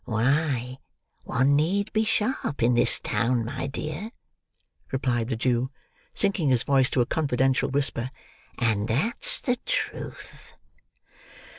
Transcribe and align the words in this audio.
"Why, 0.05 0.79
one 1.25 1.55
need 1.55 1.93
be 1.93 2.03
sharp 2.05 2.63
in 2.63 2.73
this 2.73 2.99
town, 2.99 3.45
my 3.45 3.67
dear," 3.67 4.09
replied 4.91 5.27
the 5.29 5.35
Jew, 5.35 5.69
sinking 6.11 6.49
his 6.49 6.63
voice 6.63 6.89
to 6.89 7.01
a 7.01 7.05
confidential 7.05 7.69
whisper; 7.69 8.09
"and 8.57 8.87
that's 8.87 9.39
the 9.39 9.57
truth." 9.57 10.55